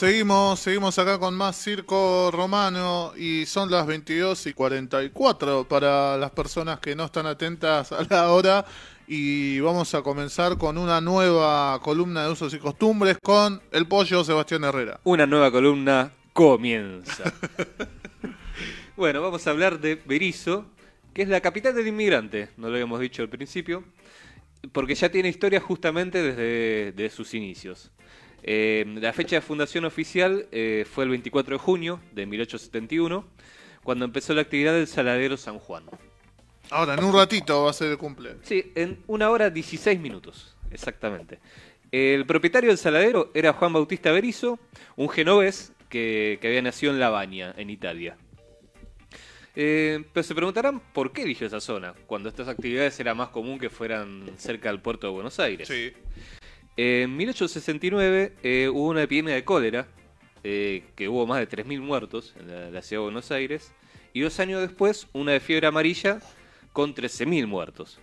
[0.00, 6.30] Seguimos, seguimos acá con más circo romano y son las 22 y 44 para las
[6.30, 8.64] personas que no están atentas a la hora
[9.06, 14.24] y vamos a comenzar con una nueva columna de usos y costumbres con el pollo
[14.24, 15.00] Sebastián Herrera.
[15.04, 17.34] Una nueva columna comienza.
[18.96, 20.64] bueno, vamos a hablar de Berizo,
[21.12, 23.84] que es la capital del inmigrante, no lo habíamos dicho al principio,
[24.72, 27.90] porque ya tiene historia justamente desde, desde sus inicios.
[28.42, 33.24] Eh, la fecha de fundación oficial eh, fue el 24 de junio de 1871,
[33.82, 35.84] cuando empezó la actividad del Saladero San Juan.
[36.70, 38.36] Ahora, en un ratito va a ser el cumple.
[38.42, 41.40] Sí, en una hora 16 minutos, exactamente.
[41.90, 44.60] El propietario del saladero era Juan Bautista Berizo,
[44.94, 48.16] un genovés que, que había nacido en Lavagna, en Italia.
[49.56, 53.58] Eh, pero se preguntarán por qué eligió esa zona, cuando estas actividades era más común
[53.58, 55.66] que fueran cerca del puerto de Buenos Aires.
[55.66, 55.92] Sí.
[56.76, 59.86] En 1869 eh, hubo una epidemia de cólera,
[60.42, 63.72] eh, que hubo más de 3.000 muertos en la, ciudad de Buenos Aires,
[64.12, 66.20] y dos años después una de fiebre amarilla
[66.72, 67.98] con 13.000 muertos.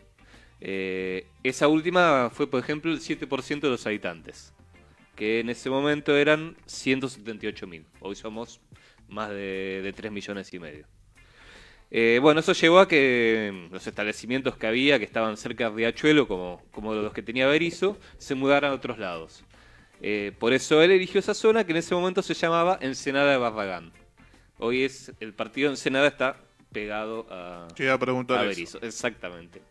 [0.59, 4.53] Eh, esa última fue, por ejemplo, el 7% de los habitantes,
[5.15, 7.85] que en ese momento eran 178.000.
[7.99, 8.59] Hoy somos
[9.07, 10.96] más de, de 3 millones y medio.
[11.89, 16.27] Eh, bueno, eso llevó a que los establecimientos que había, que estaban cerca de Riachuelo,
[16.27, 19.43] como, como los que tenía Berizo, se mudaran a otros lados.
[20.01, 23.37] Eh, por eso él eligió esa zona que en ese momento se llamaba Ensenada de
[23.37, 23.91] Barragán.
[24.59, 26.37] Hoy es el partido de Ensenada está
[26.71, 28.49] pegado a, Te iba a preguntar a eso.
[28.49, 29.61] Berizo, exactamente.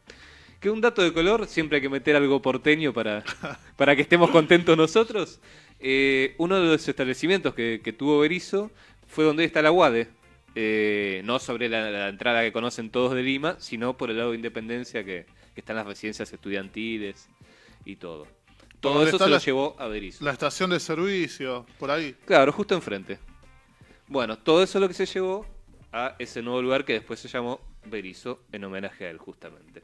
[0.58, 3.22] Que un dato de color, siempre hay que meter algo porteño para,
[3.76, 5.38] para que estemos contentos nosotros.
[5.78, 8.70] Eh, uno de los establecimientos que, que tuvo Berizo
[9.06, 10.08] fue donde está la UADE.
[10.58, 14.30] Eh, no sobre la, la entrada que conocen todos de Lima, sino por el lado
[14.30, 17.28] de Independencia que, que están las residencias estudiantiles
[17.84, 18.26] y todo.
[18.80, 20.24] Todo ¿Dónde eso se la- lo llevó a Berizo.
[20.24, 22.14] La estación de servicio, por ahí.
[22.24, 23.18] Claro, justo enfrente.
[24.08, 25.46] Bueno, todo eso es lo que se llevó
[25.92, 29.82] a ese nuevo lugar que después se llamó Berizo, en homenaje a él, justamente.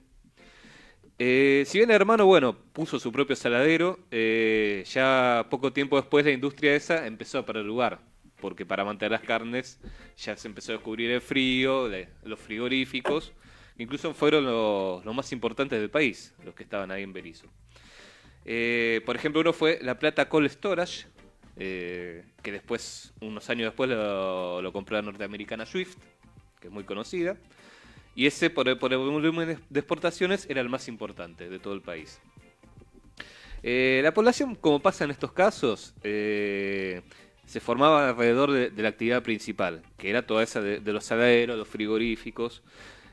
[1.18, 6.24] Eh, si bien el hermano, bueno, puso su propio saladero, eh, ya poco tiempo después
[6.24, 8.00] la industria esa empezó a perder lugar,
[8.42, 9.78] porque para mantener las carnes
[10.18, 11.88] ya se empezó a descubrir el frío,
[12.24, 13.32] los frigoríficos,
[13.78, 17.46] incluso fueron los, los más importantes del país, los que estaban ahí en Berizo.
[18.44, 21.06] Eh, por ejemplo, uno fue La Plata Cold Storage,
[21.56, 25.96] eh, que después, unos años después, lo, compró la norteamericana Swift,
[26.60, 27.36] que es muy conocida.
[28.16, 31.74] Y ese, por el, por el volumen de- exportaciones, era el más importante de todo
[31.74, 32.20] el país.
[33.62, 35.94] Eh, la población, como pasa en estos casos,
[37.52, 41.68] se formaba alrededor de, la actividad principal, que era toda esa de, los saladeros, los
[41.68, 42.62] frigoríficos.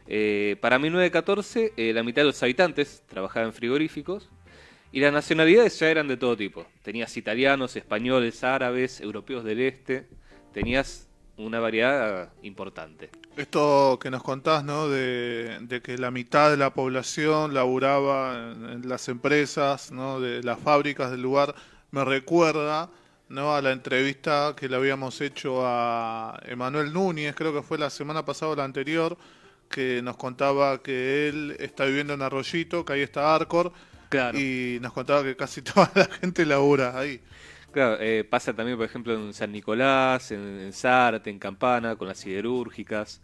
[0.07, 4.29] Eh, para 1914, eh, la mitad de los habitantes trabajaba en frigoríficos
[4.93, 6.65] y las nacionalidades ya eran de todo tipo.
[6.83, 10.07] Tenías italianos, españoles, árabes, europeos del este.
[10.53, 13.09] Tenías una variedad importante.
[13.35, 14.87] Esto que nos contás, ¿no?
[14.87, 20.21] De, que la mitad de la población laburaba en, en las empresas, ¿no?
[20.21, 21.53] De las fábricas del lugar,
[21.91, 22.89] me recuerda,
[23.29, 23.55] ¿no?
[23.55, 28.25] A la entrevista que le habíamos hecho a Emanuel Núñez, creo que fue la semana
[28.25, 29.17] pasada o la anterior,
[29.69, 33.71] que nos contaba que él está viviendo en Arroyito, que ahí está Arcor,
[34.09, 34.39] Claro.
[34.39, 37.21] y nos contaba que casi toda la gente labura ahí.
[37.71, 42.07] Claro, eh, pasa también, por ejemplo, en San Nicolás, en, en Zárate, en Campana, con
[42.07, 43.21] las siderúrgicas.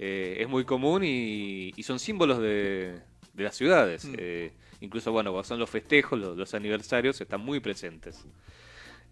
[0.00, 3.00] Eh, es muy común y, y son símbolos de,
[3.32, 4.04] de las ciudades.
[4.06, 4.14] Mm.
[4.18, 8.24] Eh, incluso, bueno, cuando son los festejos, los, los aniversarios, están muy presentes.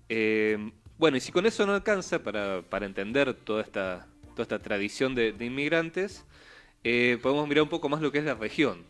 [0.09, 4.59] Eh, bueno, y si con eso no alcanza para, para entender toda esta, toda esta
[4.59, 6.25] tradición de, inmigrantes,
[6.85, 8.85] eh, podemos mirar un poco más lo que es la región.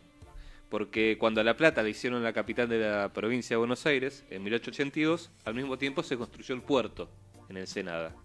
[0.69, 4.25] Porque cuando a La Plata le hicieron la capital de la provincia de Buenos Aires,
[4.29, 7.09] en 1882, al mismo tiempo se construyó el puerto
[7.49, 8.15] en Ensenada,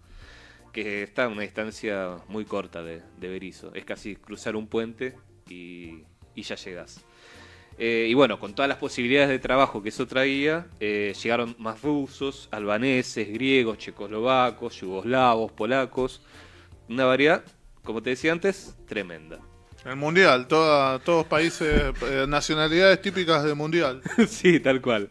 [0.72, 3.72] que está a una distancia muy corta de, de Berizo.
[3.75, 5.17] Es casi cruzar un puente
[5.49, 6.03] y,
[6.34, 7.05] y ya llegas.
[7.83, 11.81] Eh, y bueno, con todas las posibilidades de trabajo que eso traía, eh, llegaron más
[11.81, 16.21] rusos, albaneses, griegos, checoslovacos, yugoslavos, polacos.
[16.91, 17.43] Una variedad,
[17.83, 19.39] como te decía antes, tremenda.
[19.87, 24.03] El mundial, toda, todos países, eh, nacionalidades típicas del mundial.
[24.28, 25.10] sí, tal cual.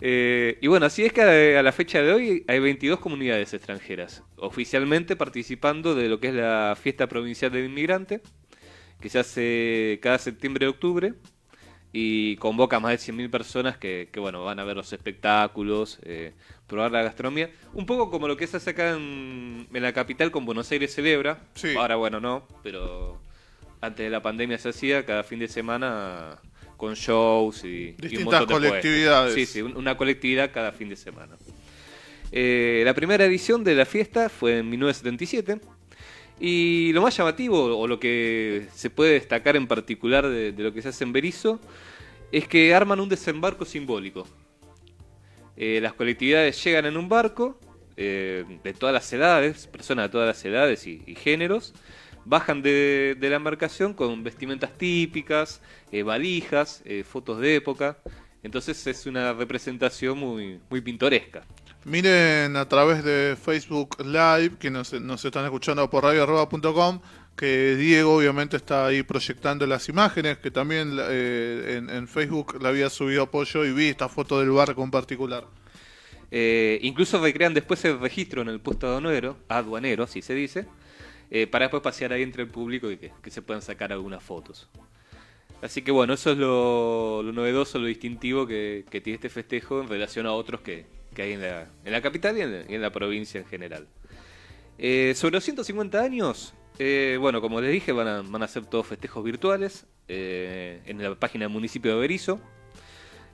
[0.00, 1.20] Y bueno, así es que
[1.58, 6.34] a, la fecha de hoy hay 22 comunidades extranjeras oficialmente participando de lo que es
[6.34, 8.22] la fiesta provincial del inmigrante,
[8.98, 10.68] que se hace cada septiembre
[11.92, 15.98] y convoca a más de 100.000 personas que, que, bueno, van a ver los espectáculos,
[16.02, 16.32] eh,
[16.66, 17.50] probar la gastronomía.
[17.72, 20.94] Un poco como lo que se hace acá en, en la capital con Buenos Aires
[20.94, 21.38] Celebra.
[21.54, 21.74] Sí.
[21.76, 23.18] Ahora, bueno, no, pero
[23.80, 26.38] antes de la pandemia se hacía cada fin de semana
[26.76, 28.70] con shows y, y un Distintas montón de puestos.
[28.70, 29.34] colectividades.
[29.34, 31.36] Sí, sí, un- una colectividad cada fin de semana.
[32.30, 35.60] Eh, la primera edición de la fiesta fue en 1977.
[36.40, 40.82] Y lo más llamativo, o lo que se puede destacar en particular de, lo que
[40.82, 41.60] se hace en Berizo,
[42.30, 44.26] es que arman un desembarco simbólico.
[45.56, 47.58] Eh, las colectividades llegan en un barco
[47.96, 51.74] eh, de todas las edades, personas de todas las edades y, géneros,
[52.24, 55.60] bajan de, la embarcación con vestimentas típicas,
[55.90, 57.98] eh, valijas, fotos de época.
[58.44, 61.42] Entonces es una representación muy pintoresca.
[61.88, 67.00] Miren a través de Facebook Live, que nos, están escuchando por radioarroba.com,
[67.34, 72.90] que Diego obviamente está ahí proyectando las imágenes, que también eh, en, Facebook le había
[72.90, 75.46] subido apoyo y vi esta foto del barco en particular.
[76.30, 80.66] Eh, incluso recrean después el registro en el puesto aduanero, aduanero, así se dice,
[81.30, 84.68] eh, para después pasear ahí entre el público y que, se puedan sacar algunas fotos.
[85.62, 90.26] Así que bueno, eso es lo, novedoso, lo distintivo que tiene este festejo en relación
[90.26, 92.92] a otros que, que hay en la, en la capital y en, y en la
[92.92, 93.88] provincia en general.
[94.78, 98.66] Eh, sobre los 150 años, eh, bueno, como les dije, van a, van a ser
[98.66, 102.40] todos festejos virtuales eh, en la página del municipio de Berizo.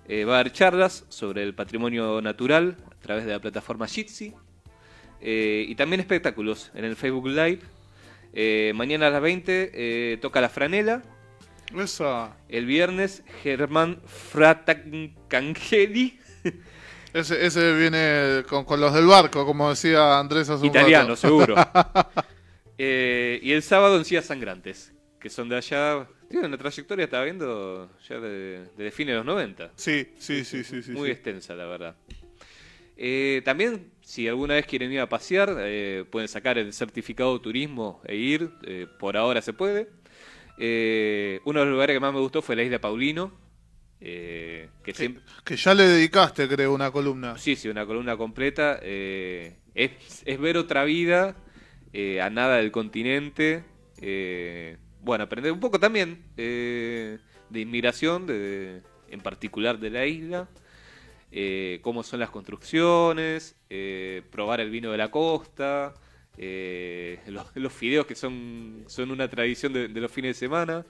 [0.09, 4.33] Va a haber charlas sobre el patrimonio natural a través de la plataforma Jitsi.
[5.21, 7.61] Y también espectáculos en el Facebook Live.
[8.75, 11.03] Mañana a las 20 eh, toca la franela.
[12.49, 16.21] El viernes Germán Fratancangeli,
[17.15, 21.55] ese, ese viene con, con los del barco, como decía Andrés hace italiano seguro.
[22.77, 26.09] Eh, y el sábado en Sillas Sangrantes, que son de allá.
[26.29, 29.71] Tienen una trayectoria, estaba viendo, ya de, de fines de los 90.
[29.77, 30.91] Sí, sí, sí, sí, sí.
[30.91, 31.13] Muy sí.
[31.13, 31.95] extensa, la verdad.
[32.97, 37.45] Eh, también, si alguna vez quieren ir a pasear, eh, pueden sacar el certificado de
[37.45, 38.51] turismo e ir.
[38.67, 39.89] eh, por ahora se puede.
[40.59, 43.33] Eh, uno de los lugares que más me gustó fue la isla Paulino.
[44.05, 47.39] Eh, que Que, siempre, que ya le dedicaste, creo, una columna.
[47.39, 48.79] sí, sí, una columna completa.
[48.83, 51.37] eh, es, es ver otra vida
[51.93, 53.65] eh, a nada del continente.
[54.01, 57.19] eh, bueno, aprender un poco también eh,
[57.51, 60.49] de inmigración, de, en particular de la isla.
[61.33, 65.95] eh, cómo son las construcciones, eh, probar el vino de la costa,
[66.39, 70.87] eh, los, los fideos que son, son una tradición de, de los fines de semana.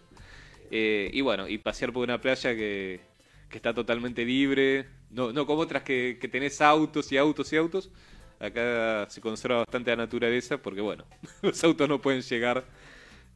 [0.76, 3.00] Eh, y bueno, y pasear por una playa que,
[3.48, 7.56] que está totalmente libre, no, no como otras que, que tenés autos y autos y
[7.56, 7.92] autos.
[8.40, 11.04] Acá se conserva bastante la naturaleza porque, bueno,
[11.42, 12.64] los autos no pueden llegar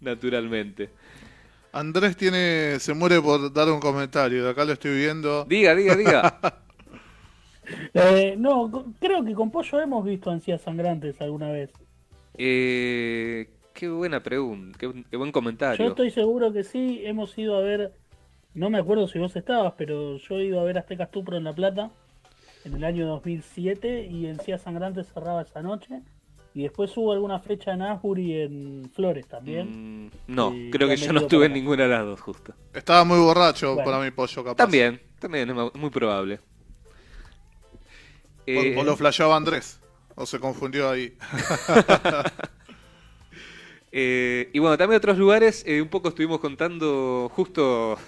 [0.01, 0.91] naturalmente.
[1.71, 5.45] Andrés tiene, se muere por dar un comentario, de acá lo estoy viendo.
[5.45, 6.41] Diga, diga, diga.
[7.93, 11.71] Eh, no, creo que con Pollo hemos visto ansias sangrantes alguna vez.
[12.39, 15.79] Eh, qué buena pregunta, qué, qué buen comentario.
[15.79, 17.93] Yo estoy seguro que sí, hemos ido a ver,
[18.53, 21.45] no me acuerdo si vos estabas, pero yo he ido a ver Azteca Stupro en
[21.45, 21.93] La Plata
[22.65, 26.01] en el año 2007 y Encías Sangrantes cerraba esa noche.
[26.55, 30.07] Y después hubo alguna fecha en Asbury en Flores también.
[30.07, 32.55] Mm, no, Y creo que yo no estuve en ninguna de las dos, justo.
[32.75, 33.89] Estaba muy borracho Bueno.
[33.89, 34.57] para mi pollo, capaz.
[34.57, 36.41] También, también es muy probable.
[38.41, 39.81] O, Eh, o lo flasheaba Andrés.
[40.17, 41.17] O se confundió ahí.
[43.93, 47.99] eh, y bueno, también otros lugares, eh, un poco estuvimos contando justo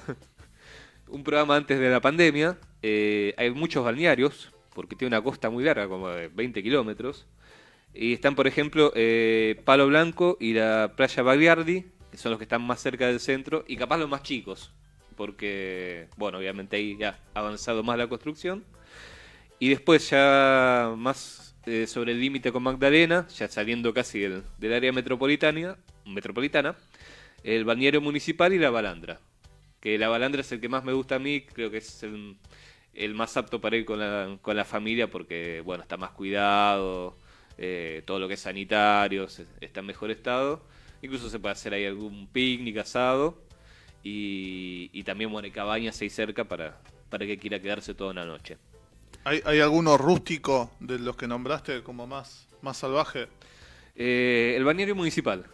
[1.09, 2.59] un programa antes de la pandemia.
[2.83, 7.27] eh, hay muchos balnearios, porque tiene una costa muy larga, como de 20 kilómetros.
[7.95, 8.93] Y están, por ejemplo,
[9.65, 13.65] Palo Blanco y la playa Bagliardi, que son los que están más cerca del centro,
[13.67, 14.73] y capaz los más chicos,
[15.17, 18.65] porque, bueno, obviamente ahí ya ha avanzado más la construcción.
[19.59, 24.73] Y después ya más eh, sobre el límite con Magdalena, ya saliendo casi del, del
[24.73, 26.75] área metropolitana, metropolitana,
[27.45, 29.21] el balneario municipal y la balandra.
[29.81, 33.15] Que la balandra es el que más me gusta a mí, creo que es el,
[33.15, 37.17] más apto para ir con la, con la familia porque, bueno, está más cuidado,
[37.57, 39.29] eh, todo lo que es sanitario
[39.61, 40.67] está en mejor estado.
[41.03, 43.41] Incluso se puede hacer ahí algún picnic asado.
[44.03, 48.25] Y, y también, bueno, hay cabañas ahí cerca para, para que quiera quedarse toda una
[48.25, 48.59] noche.
[49.25, 53.29] ¿Hay, hay alguno rústico de los que nombraste como más, más salvaje?
[53.95, 55.45] Eh, el balneario municipal.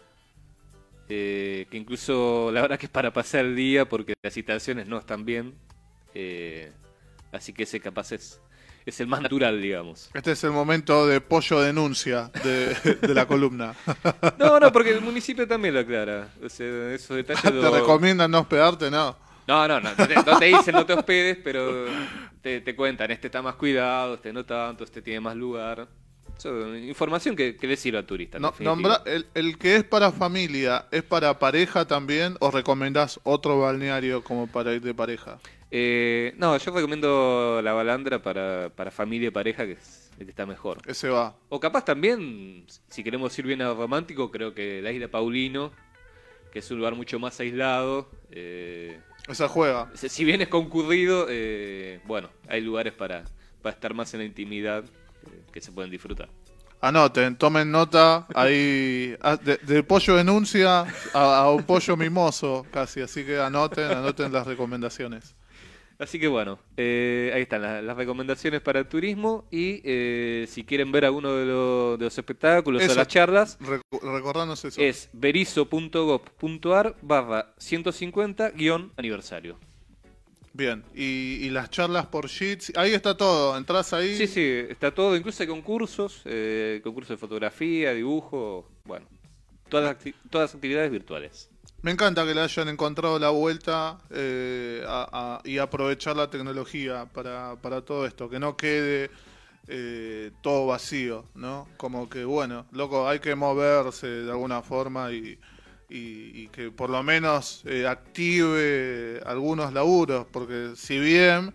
[1.09, 4.97] Eh, que incluso la verdad que es para pasar el día porque las instalaciones no
[4.97, 5.53] están bien.
[6.13, 6.71] Eh,
[7.31, 8.39] así que ese capaz es,
[8.85, 10.09] es el más natural, digamos.
[10.13, 13.73] Este es el momento de pollo denuncia de, de la columna.
[14.39, 16.29] No, no, porque el municipio también lo aclara.
[16.43, 18.89] O sea, esos detalles ¿Te lo- recomiendan no hospedarte?
[18.91, 19.15] No.
[19.47, 21.85] No, no, no, no te, no te dicen no te hospedes, pero
[22.41, 25.87] te, te cuentan, este está más cuidado, este no tanto, este tiene más lugar.
[26.37, 28.37] Eso, información que, que le sirve al turista.
[28.37, 28.99] No, definitiva.
[28.99, 34.23] nombra- el, el que es para familia, ¿es para pareja también o recomendás otro balneario
[34.23, 35.39] como para ir de pareja?
[35.71, 40.29] Eh, no, yo recomiendo la balandra para, para familia y pareja, que es, el que
[40.29, 40.77] está mejor.
[40.85, 41.35] Ese va.
[41.49, 45.71] O capaz también, si queremos ir bien a romántico, creo que la isla Paulino,
[46.53, 48.09] que es un lugar mucho más aislado.
[48.31, 49.89] eh, Esa juega.
[49.95, 53.23] si bien es concurrido, eh, bueno, hay lugares para,
[53.61, 56.29] para estar más en la intimidad eh, que se pueden disfrutar.
[56.79, 58.27] Anoten, tomen nota.
[58.35, 60.81] Ahí, ah, de, de pollo denuncia
[61.13, 63.01] a, a un pollo mimoso, casi.
[63.01, 65.35] Así que anoten, anoten las recomendaciones.
[65.99, 70.63] Así que bueno, eh, ahí están las, las recomendaciones para el turismo y eh, si
[70.63, 72.91] quieren ver alguno de, lo- de los espectáculos Eso.
[72.91, 74.79] o las charlas, Recu- recordanos eso.
[74.79, 79.57] es berizo.gov.ar barra 150 guion aniversario.
[80.53, 80.83] Bien.
[80.95, 82.73] Y, y las charlas por Sheets.
[82.75, 83.55] Ahí está todo.
[83.57, 84.15] Entrás ahí.
[84.15, 89.07] Sí, sí, está todo, incluso hay concursos, eh, concursos de fotografía, dibujo, bueno,
[89.69, 91.49] todas acti- todas las actividades virtuales.
[91.87, 97.55] Me encanta que le hayan encontrado la vuelta eh, a- y aprovechar la tecnología para,
[97.61, 99.09] para todo esto, que no quede
[99.69, 101.65] eh, todo vacío, ¿no?
[101.77, 105.39] Como que, bueno, loco, hay que moverse de alguna forma y,
[105.89, 111.53] y- que por lo menos eh, active algunos laburos, porque si bien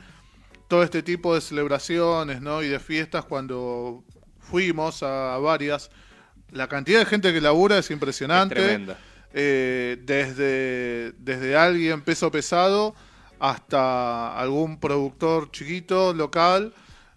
[0.67, 2.63] todo este tipo de celebraciones, ¿no?
[2.63, 4.03] Y de fiestas, cuando
[4.41, 5.91] fuimos a varias,
[6.53, 8.97] la cantidad de gente que labura es impresionante Es tremenda.
[9.35, 12.95] Eh, desde, desde alguien peso pesado
[13.39, 16.73] hasta algún productor chiquito, local,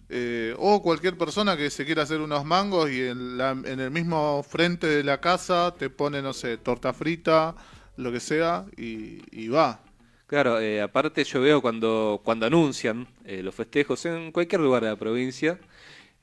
[0.08, 3.90] eh, o cualquier persona que se quiera hacer unos mangos y en, la- en el
[3.90, 7.54] mismo frente de la casa te pone, no sé, torta frita,
[7.96, 9.80] lo que sea, y, va.
[10.26, 14.90] Claro, eh, aparte yo veo cuando, cuando anuncian eh, los festejos en cualquier lugar de
[14.90, 15.58] la provincia,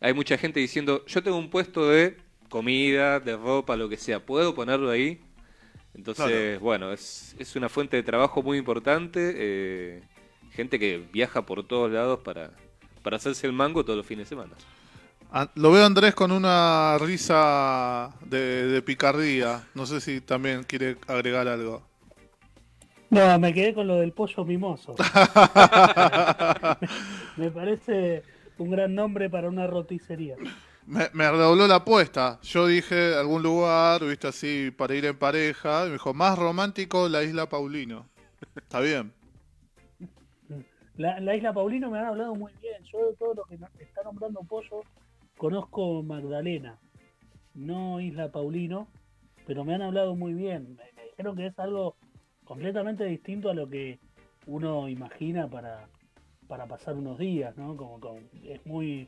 [0.02, 2.18] hay mucha gente diciendo, yo tengo un puesto de
[2.50, 5.22] comida, de ropa, lo que sea, ¿puedo ponerlo ahí?
[5.96, 6.60] Entonces, Claro.
[6.60, 10.04] bueno, es, es una fuente de trabajo muy importante, eh,
[10.52, 12.52] gente que viaja por todos lados para,
[13.04, 14.54] para hacerse el mango todos los fines de semana.
[15.32, 19.64] Ah, Lo veo a Andrés con una risa de, de picardía.
[19.74, 21.84] No sé si también quiere agregar algo.
[23.10, 24.96] No, me quedé con lo del pollo mimoso.
[27.38, 28.24] me parece
[28.58, 30.36] un gran nombre para una roticería.
[30.86, 32.40] Me, redobló la apuesta.
[32.42, 35.84] Yo dije algún lugar, viste así, para ir en pareja.
[35.86, 38.08] Y me dijo, más romántico la isla Paulino.
[38.56, 39.14] Está bien.
[40.98, 42.84] La, la isla Paulino me han hablado muy bien.
[42.92, 44.82] Yo de todo lo que está nombrando pollo,
[45.38, 46.78] conozco Magdalena.
[47.54, 48.88] No Isla Paulino,
[49.46, 50.78] pero me han hablado muy bien.
[50.96, 51.96] Me dijeron que es algo
[52.44, 54.00] completamente distinto a lo que
[54.46, 55.88] uno imagina para,
[56.54, 57.76] para pasar unos días, ¿no?
[57.76, 59.08] Como, como- es muy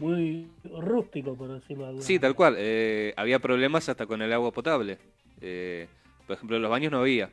[0.00, 2.28] muy rústico, por decirlo de alguna Sí, manera.
[2.28, 2.54] tal cual.
[2.58, 4.96] eh, había problemas hasta con el agua potable.
[5.42, 5.88] Eh,
[6.26, 7.28] por ejemplo, en los baños no había.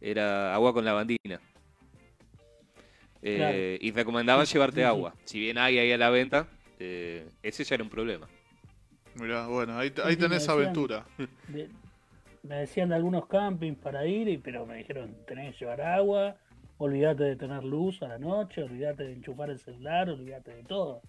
[0.00, 1.38] Era agua con lavandina.
[3.22, 3.58] Eh, Claro.
[3.86, 5.14] Y recomendaban llevarte sí, agua.
[5.24, 6.46] Si bien hay ahí a la venta,
[6.78, 8.26] eh, ese ya era un problema.
[9.16, 10.56] Mirá, bueno, ahí, ahí sí, me tenés decían.
[10.58, 11.04] aventura.
[11.48, 11.68] De-
[12.42, 16.36] me decían de algunos campings para ir, y- pero me dijeron, tenés que llevar agua,
[16.78, 21.02] olvídate de tener luz a la noche, olvídate de enchufar el celular, olvídate de todo.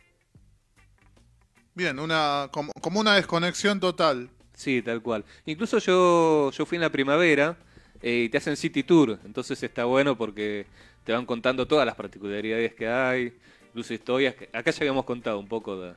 [1.74, 4.30] Bien, una como, como una desconexión total.
[4.54, 5.26] Sí, tal cual.
[5.46, 7.58] Incluso yo, yo fui en la primavera
[8.02, 9.20] eh, y te hacen City Tour.
[9.26, 10.66] Entonces está bueno porque
[11.04, 13.34] te van contando todas las particularidades que hay.
[13.68, 14.36] Incluso historias.
[14.36, 15.94] Que, acá ya habíamos contado un poco de,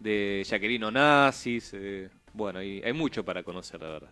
[0.00, 1.70] de Jacqueline Onassis.
[1.74, 4.10] eh, bueno, y hay mucho para conocer, la verdad.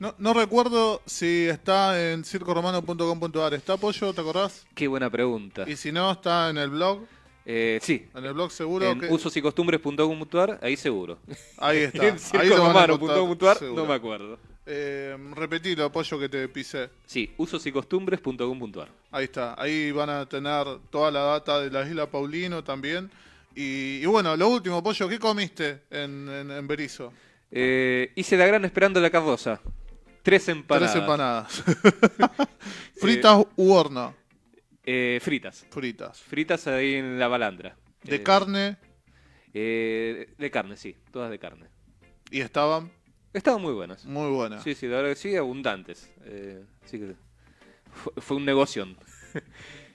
[0.00, 3.52] No, no recuerdo si está en circoromano.com.ar.
[3.52, 4.14] ¿Está apoyo?
[4.14, 4.66] ¿Te acordás?
[4.74, 5.68] Qué buena pregunta.
[5.68, 7.04] Y si no, está en el blog.
[7.44, 9.08] Eh, sí, En el blog seguro en que...
[9.08, 11.18] usosycostumbres.com.ar, ahí seguro.
[11.58, 12.08] Ahí está.
[12.08, 14.38] en circoromano.com.ar, no me acuerdo.
[14.64, 16.88] Eh, repetilo, apoyo que te pisé.
[17.04, 18.88] Sí, usosycostumbres.com.ar.
[19.10, 19.60] Ahí está.
[19.60, 23.10] Ahí van a tener toda la data de la isla Paulino también.
[23.54, 27.12] Y, y bueno, lo último, Pollo, ¿qué comiste en, en, en Berizo?
[27.50, 29.60] Eh, hice la gran esperando la carroza.
[30.22, 30.92] Tres empanadas.
[30.92, 31.64] Tres empanadas.
[33.00, 34.14] Fritas u horno.
[34.84, 35.66] Eh, fritas.
[35.70, 36.20] Fritas.
[36.20, 37.76] Fritas ahí en la balandra.
[38.02, 38.76] De Eh, carne
[39.52, 40.96] eh, de carne, sí.
[41.12, 41.66] Todas de carne.
[42.30, 42.90] y estaban
[43.32, 44.04] Estaban muy buenas.
[44.04, 44.62] muy buenas.
[44.64, 46.10] Sí, sí, la verdad que sí, abundantes.
[46.24, 47.14] Eh, sí que
[47.92, 48.86] fue, fue un negocio.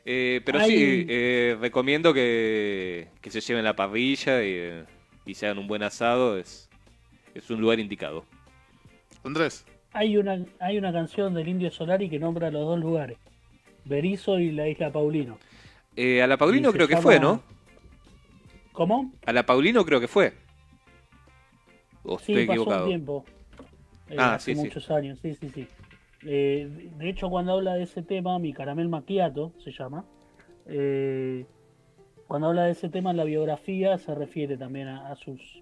[0.08, 4.86] Eh, pero sí, eh, recomiendo que, que se lleven la parrilla y,
[5.25, 6.38] y se hagan un buen asado.
[6.38, 6.70] Es,
[7.34, 8.24] es un lugar indicado.
[9.24, 9.65] Andrés,
[9.96, 13.18] Hay una, hay una canción del Indio Solari que nombra los dos lugares,
[13.86, 15.38] Berizo y la isla Paulino.
[15.96, 17.42] Eh, a la Paulino Y creo que llama- fue, ¿no?
[18.74, 19.14] ¿Cómo?
[19.25, 20.34] A la Paulino creo que fue.
[22.04, 22.84] O Sí, estoy pasó equivocado.
[22.84, 23.25] un tiempo.
[24.10, 24.66] Eh, Ah, hace sí, sí.
[24.68, 25.66] muchos años, sí, sí, sí.
[26.25, 30.04] Eh, de- hecho, cuando habla de ese tema, mi caramel maquiato se llama.
[30.68, 31.46] eh,
[32.28, 35.62] cuando habla de ese tema en la biografía se refiere también a, sus,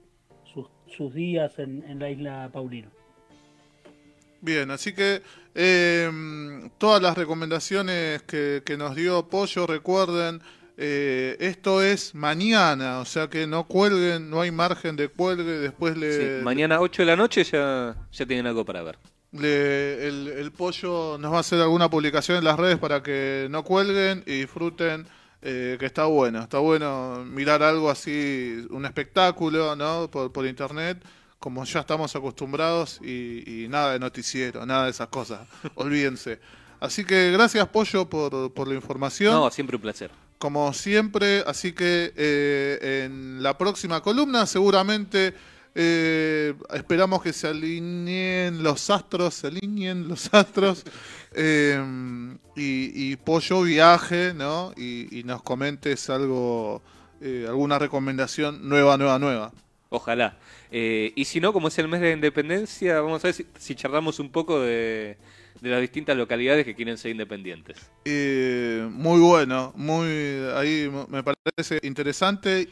[0.88, 2.90] sus, días en, en la isla Paulino.
[4.44, 5.22] Bien, así que
[5.56, 10.42] eh, todas las recomendaciones que, nos dio Pollo, recuerden,
[10.76, 15.96] eh, esto es mañana, o sea que no cuelguen, no hay margen de cuelgue, después
[15.96, 16.42] le...
[16.42, 19.00] mañana 8 de la noche ya, ya tienen algo para ver.
[19.32, 24.24] el, Pollo nos va a hacer alguna publicación en las redes para que no cuelguen
[24.26, 25.08] y disfruten.
[25.46, 30.10] Eh, que está bueno, está bueno mirar algo así, un espectáculo, ¿no?
[30.10, 31.04] Por, por internet
[31.44, 35.42] como ya estamos acostumbrados y, nada de noticiero, nada de esas cosas.
[35.76, 36.40] Olvídense.
[36.80, 39.34] Así que gracias, Pollo, por, por, la información.
[39.34, 40.10] No, siempre un placer.
[40.38, 45.34] Como siempre, así que eh, en la próxima columna seguramente
[45.76, 50.86] eh, esperamos que se alineen los astros, se alineen los astros
[51.34, 54.72] eh, y, Pollo viaje, ¿no?
[54.78, 56.82] Y, y nos comentes algo,
[57.50, 59.52] alguna recomendación nueva, nueva, nueva.
[59.94, 60.40] Ojalá.
[60.72, 64.20] Eh, y si no, como es el mes de independencia, vamos a ver si, charlamos
[64.20, 65.18] un poco de,
[65.62, 67.78] las distintas localidades que quieren ser independientes.
[68.06, 70.08] Eh, muy bueno, muy
[70.56, 72.62] ahí me parece interesante